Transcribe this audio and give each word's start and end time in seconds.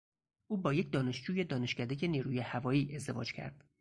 او 0.47 0.57
با 0.57 0.73
یک 0.73 0.91
دانشجوی 0.91 1.43
دانشکدهی 1.43 2.07
نیروی 2.07 2.39
هوایی 2.39 2.95
ازدواج 2.95 3.33
کرد. 3.33 3.63